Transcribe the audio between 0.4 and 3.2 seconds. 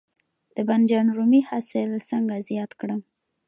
د بانجان رومي حاصل څنګه زیات کړم؟